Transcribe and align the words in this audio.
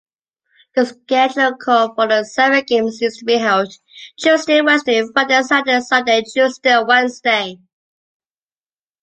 The 0.75 0.87
schedule 0.87 1.57
called 1.57 1.91
for 1.93 2.07
the 2.07 2.23
seven-game 2.23 2.89
series 2.89 3.17
to 3.17 3.23
be 3.25 3.35
held 3.37 3.71
Tue-Wed, 4.17 4.81
Fri-Sat-Sun, 4.81 6.05
Tue-Wed. 6.63 7.57